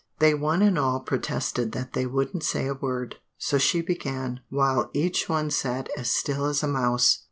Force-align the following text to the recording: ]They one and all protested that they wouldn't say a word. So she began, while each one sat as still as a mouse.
]They 0.17 0.33
one 0.33 0.63
and 0.63 0.79
all 0.79 0.99
protested 0.99 1.73
that 1.73 1.93
they 1.93 2.07
wouldn't 2.07 2.41
say 2.43 2.65
a 2.65 2.73
word. 2.73 3.17
So 3.37 3.59
she 3.59 3.83
began, 3.83 4.39
while 4.49 4.89
each 4.93 5.29
one 5.29 5.51
sat 5.51 5.89
as 5.95 6.09
still 6.09 6.45
as 6.47 6.63
a 6.63 6.67
mouse. 6.67 7.19